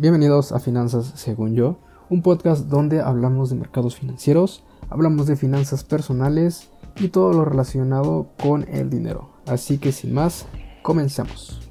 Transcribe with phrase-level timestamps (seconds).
[0.00, 5.82] Bienvenidos a Finanzas según yo, un podcast donde hablamos de mercados financieros, hablamos de finanzas
[5.82, 6.68] personales
[7.00, 9.30] y todo lo relacionado con el dinero.
[9.44, 10.46] Así que sin más,
[10.82, 11.68] comencemos.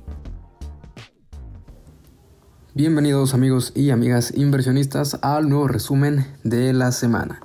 [2.74, 7.40] Bienvenidos amigos y amigas inversionistas al nuevo resumen de la semana.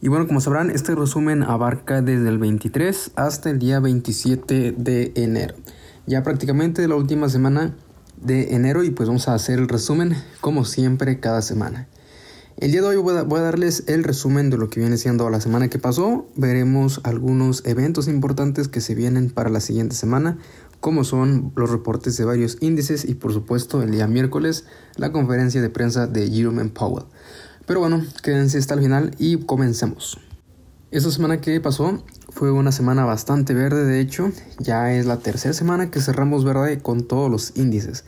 [0.00, 5.12] Y bueno, como sabrán, este resumen abarca desde el 23 hasta el día 27 de
[5.14, 5.56] enero.
[6.06, 7.74] Ya prácticamente la última semana
[8.20, 11.88] de enero y pues vamos a hacer el resumen como siempre cada semana.
[12.58, 15.42] El día de hoy voy a, darles el resumen de lo que viene siendo la
[15.42, 16.26] semana que pasó.
[16.36, 20.38] Veremos algunos eventos importantes que se vienen para la siguiente semana,
[20.80, 24.64] como son los reportes de varios índices y por supuesto el día miércoles
[24.96, 27.04] la conferencia de prensa de Jerome Powell.
[27.66, 30.18] Pero bueno, quédense hasta el final y comencemos.
[30.90, 32.02] Esta semana que pasó
[32.36, 36.80] fue una semana bastante verde, de hecho, ya es la tercera semana que cerramos verde
[36.80, 38.04] con todos los índices.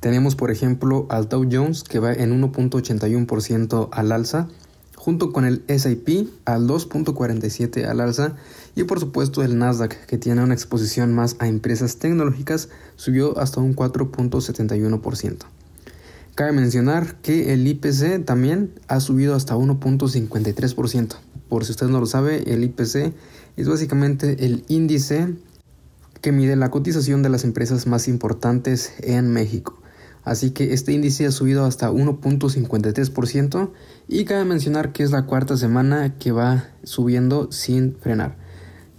[0.00, 4.48] Tenemos por ejemplo al Dow Jones que va en 1.81% al alza,
[4.96, 8.36] junto con el SIP al 2.47 al alza
[8.74, 13.60] y por supuesto el Nasdaq que tiene una exposición más a empresas tecnológicas subió hasta
[13.60, 15.36] un 4.71%.
[16.34, 21.16] Cabe mencionar que el IPC también ha subido hasta 1.53%.
[21.48, 23.12] Por si usted no lo sabe, el IPC
[23.56, 25.34] es básicamente el índice
[26.20, 29.80] que mide la cotización de las empresas más importantes en México.
[30.24, 33.70] Así que este índice ha subido hasta 1.53%
[34.08, 38.36] y cabe mencionar que es la cuarta semana que va subiendo sin frenar.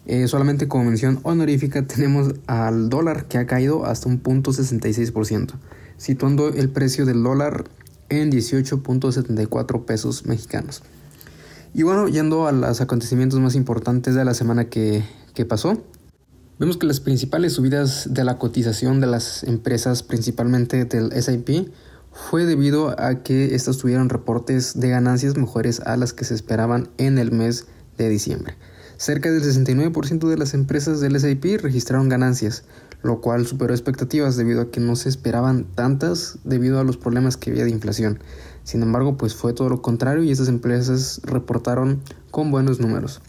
[0.05, 5.55] Eh, solamente como mención honorífica tenemos al dólar que ha caído hasta un punto 66%
[5.97, 7.65] situando el precio del dólar
[8.09, 10.83] en 18.74 pesos mexicanos.
[11.73, 15.83] Y bueno, yendo a los acontecimientos más importantes de la semana que, que pasó,
[16.59, 21.69] vemos que las principales subidas de la cotización de las empresas, principalmente del SIP,
[22.11, 26.89] fue debido a que estas tuvieron reportes de ganancias mejores a las que se esperaban
[26.97, 28.55] en el mes de diciembre.
[28.97, 32.63] Cerca del 69% de las empresas del SIP registraron ganancias,
[33.03, 37.37] lo cual superó expectativas debido a que no se esperaban tantas debido a los problemas
[37.37, 38.19] que había de inflación.
[38.67, 42.01] Sin embargo, pues fue todo lo contrario y estas empresas reportaron
[42.31, 43.21] con buenos números.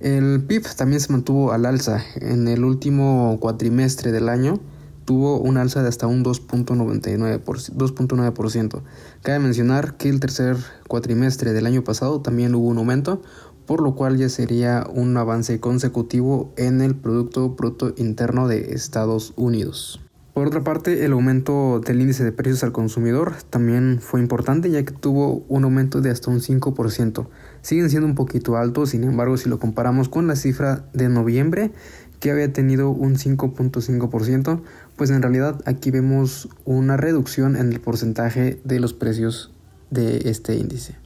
[0.00, 2.02] El PIB también se mantuvo al alza.
[2.16, 4.60] En el último cuatrimestre del año
[5.06, 8.82] tuvo un alza de hasta un 2.9%.
[9.22, 13.22] Cabe mencionar que el tercer cuatrimestre del año pasado también hubo un aumento,
[13.64, 19.32] por lo cual ya sería un avance consecutivo en el Producto Bruto Interno de Estados
[19.36, 20.00] Unidos.
[20.40, 24.82] Por otra parte, el aumento del índice de precios al consumidor también fue importante ya
[24.82, 27.26] que tuvo un aumento de hasta un 5%.
[27.60, 31.72] Siguen siendo un poquito altos, sin embargo, si lo comparamos con la cifra de noviembre,
[32.20, 34.62] que había tenido un 5.5%,
[34.96, 39.52] pues en realidad aquí vemos una reducción en el porcentaje de los precios
[39.90, 40.96] de este índice.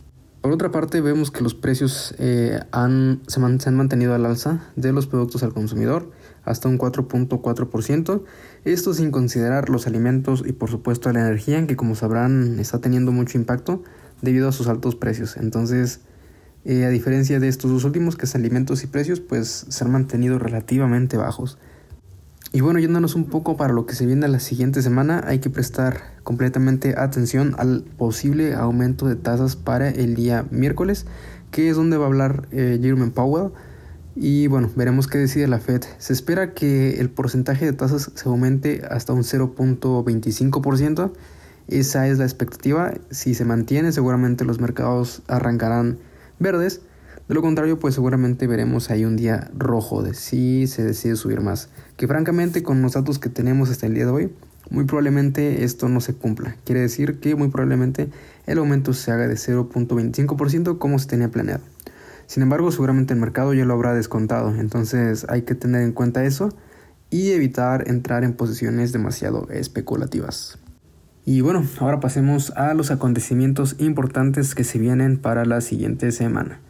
[0.45, 4.93] Por otra parte, vemos que los precios eh, han, se, han mantenido al alza de
[4.93, 6.11] los productos al consumidor
[6.45, 8.23] hasta un 4.4%.
[8.67, 13.11] Esto sin considerar los alimentos y por supuesto la energía, que como sabrán está teniendo
[13.11, 13.85] mucho impacto
[14.21, 15.39] debido a sus altos precios.
[15.39, 16.01] Entonces,
[16.67, 19.93] eh, a diferencia de estos dos últimos, que es alimentos y precios, pues se han
[19.93, 21.57] mantenido relativamente bajos.
[22.55, 25.51] Y bueno, yéndonos un poco para lo que se viene la siguiente semana, hay que
[25.51, 31.05] prestar completamente atención al posible aumento de tasas para el día miércoles,
[31.51, 33.51] que es donde va a hablar eh, Jerome Powell.
[34.15, 35.83] Y bueno, veremos qué decide la Fed.
[35.99, 41.11] Se espera que el porcentaje de tasas se aumente hasta un 0.25%.
[41.67, 42.95] Esa es la expectativa.
[43.11, 45.99] Si se mantiene, seguramente los mercados arrancarán
[46.39, 46.83] verdes.
[47.29, 51.41] De lo contrario, pues seguramente veremos ahí un día rojo de si se decide subir
[51.41, 51.71] más.
[51.97, 54.33] Que francamente con los datos que tenemos hasta el día de hoy,
[54.71, 56.57] muy probablemente esto no se cumpla.
[56.65, 58.11] Quiere decir que muy probablemente
[58.47, 61.63] el aumento se haga de 0.25% como se tenía planeado.
[62.27, 66.25] Sin embargo, seguramente el mercado ya lo habrá descontado, entonces hay que tener en cuenta
[66.25, 66.49] eso
[67.11, 70.59] y evitar entrar en posiciones demasiado especulativas.
[71.27, 76.61] Y bueno, ahora pasemos a los acontecimientos importantes que se vienen para la siguiente semana.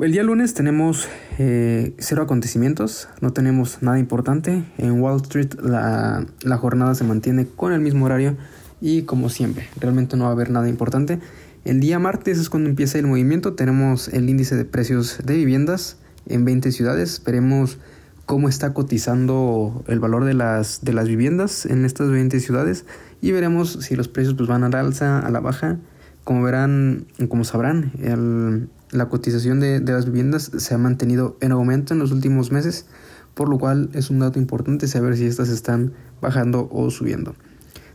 [0.00, 1.08] El día lunes tenemos
[1.38, 4.64] eh, cero acontecimientos, no tenemos nada importante.
[4.78, 8.38] En Wall Street la, la, jornada se mantiene con el mismo horario
[8.80, 11.20] y como siempre, realmente no va a haber nada importante.
[11.66, 15.98] El día martes es cuando empieza el movimiento, tenemos el índice de precios de viviendas
[16.26, 17.76] en 20 ciudades, veremos
[18.24, 22.86] cómo está cotizando el valor de las, de las viviendas en estas 20 ciudades
[23.20, 25.76] y veremos si los precios pues, van a la alza, a la baja.
[26.24, 31.94] Como verán, como sabrán, el, la cotización de, las viviendas se ha mantenido en aumento
[31.94, 32.86] en los últimos meses,
[33.34, 37.34] por lo cual es un dato importante saber si estas están bajando o subiendo.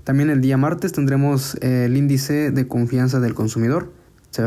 [0.04, 3.92] También el día martes tendremos el índice de confianza del consumidor.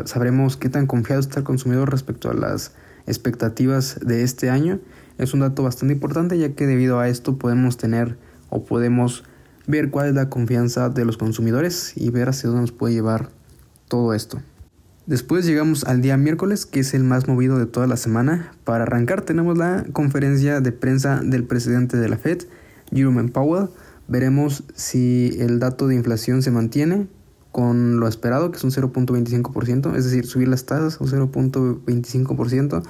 [0.04, 2.72] Sabremos qué tan confiado está el consumidor respecto a las
[3.06, 4.80] expectativas de este año.
[5.18, 8.16] Es un dato bastante importante ya que debido a esto podemos tener
[8.50, 9.24] o podemos
[9.66, 13.30] ver cuál es la confianza de los consumidores y ver hacia dónde nos puede llevar
[13.88, 14.40] todo esto.
[15.08, 18.52] Después llegamos al día miércoles, que es el más movido de toda la semana.
[18.64, 22.42] Para arrancar tenemos la conferencia de prensa del presidente de la Fed,
[22.92, 23.70] Jerome Powell.
[24.06, 27.06] Veremos si el dato de inflación se mantiene
[27.52, 32.82] con lo esperado, que es un 0.25%, es decir, subir las tasas un 0.25%,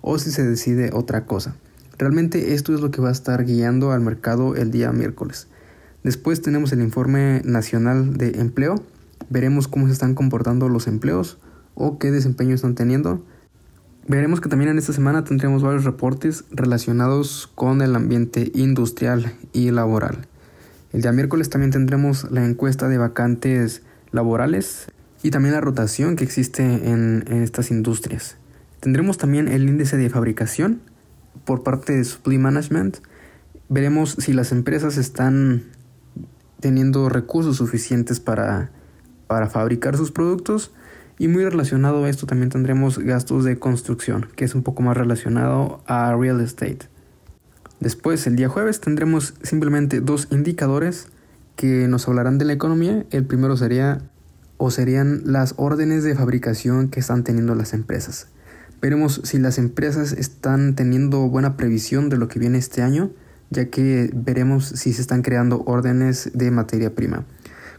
[0.00, 1.56] o si se decide otra cosa.
[1.98, 5.48] Realmente esto es lo que va a estar guiando al mercado el día miércoles.
[6.04, 8.76] Después tenemos el informe nacional de empleo.
[9.28, 11.38] Veremos cómo se están comportando los empleos
[11.74, 13.24] o qué desempeño están teniendo.
[14.06, 19.70] Veremos que también en esta semana tendremos varios reportes relacionados con el ambiente industrial y
[19.70, 20.26] laboral.
[20.92, 23.82] El día miércoles también tendremos la encuesta de vacantes
[24.12, 24.86] laborales
[25.22, 28.36] y también la rotación que existe en, estas industrias.
[28.80, 30.82] Tendremos también el índice de fabricación
[31.46, 32.98] por parte de Supply Management.
[33.70, 35.64] Veremos si las empresas están
[36.60, 38.70] teniendo recursos suficientes para,
[39.26, 40.72] para fabricar sus productos.
[41.24, 44.94] Y muy relacionado a esto también tendremos gastos de construcción, que es un poco más
[44.94, 46.80] relacionado a real estate.
[47.80, 51.06] Después, el día jueves, tendremos simplemente dos indicadores
[51.56, 53.06] que nos hablarán de la economía.
[53.10, 54.02] El primero sería
[54.58, 58.28] o serían las órdenes de fabricación que están teniendo las empresas.
[58.82, 63.12] Veremos si las empresas están teniendo buena previsión de lo que viene este año,
[63.48, 67.24] ya que veremos si se están creando órdenes de materia prima.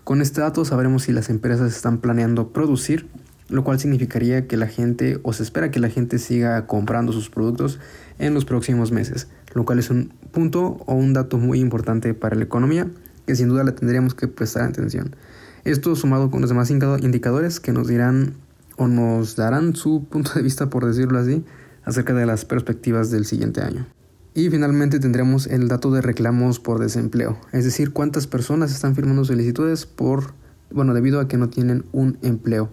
[0.03, 3.07] Con este dato sabremos si las empresas están planeando producir,
[3.49, 7.29] lo cual significaría que la gente o se espera que la gente siga comprando sus
[7.29, 7.79] productos
[8.19, 12.35] en los próximos meses, lo cual es un punto o un dato muy importante para
[12.35, 12.87] la economía
[13.25, 15.15] que sin duda le tendríamos que prestar atención.
[15.63, 18.35] Esto sumado con los demás indicadores que nos dirán
[18.77, 21.43] o nos darán su punto de vista, por decirlo así,
[21.83, 23.87] acerca de las perspectivas del siguiente año.
[24.33, 29.23] Y finalmente tendremos el dato de reclamos por desempleo, es decir, cuántas personas están firmando
[29.23, 30.33] solicitudes por,
[30.71, 32.69] bueno, debido a que no tienen un empleo.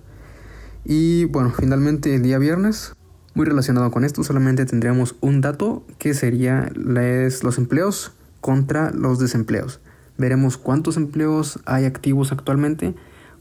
[0.84, 2.94] Y bueno, finalmente el día viernes,
[3.34, 9.80] muy relacionado con esto, solamente tendríamos un dato que sería los empleos contra los desempleos.
[10.18, 12.94] Veremos cuántos empleos hay activos actualmente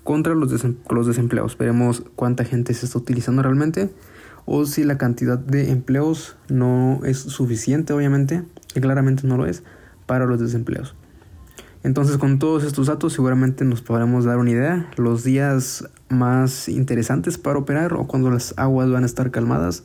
[0.03, 0.51] contra los,
[0.89, 1.57] los desempleos.
[1.57, 3.89] Veremos cuánta gente se está utilizando realmente
[4.45, 9.63] o si la cantidad de empleos no es suficiente, obviamente, que claramente no lo es,
[10.05, 10.95] para los desempleos.
[11.83, 14.89] Entonces con todos estos datos seguramente nos podremos dar una idea.
[14.97, 19.83] Los días más interesantes para operar o cuando las aguas van a estar calmadas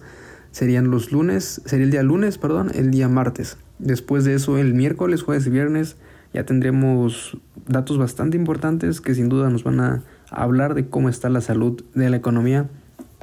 [0.50, 3.56] serían los lunes, sería el día lunes, perdón, el día martes.
[3.78, 5.96] Después de eso el miércoles, jueves y viernes
[6.34, 11.30] ya tendremos datos bastante importantes que sin duda nos van a hablar de cómo está
[11.30, 12.68] la salud de la economía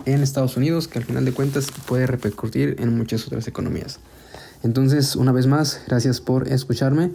[0.05, 3.99] en Estados Unidos, que al final de cuentas puede repercutir en muchas otras economías.
[4.63, 7.11] Entonces, una vez más, gracias por escucharme.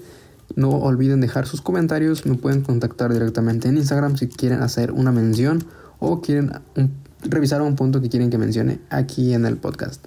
[0.56, 5.12] No olviden dejar sus comentarios, me pueden contactar directamente en Instagram si quieren hacer una
[5.12, 5.64] mención
[5.98, 6.52] o quieren
[7.22, 10.04] revisar un punto que quieren que mencione aquí en el podcast.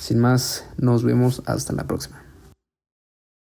[0.00, 2.17] Sin más, nos vemos hasta la próxima.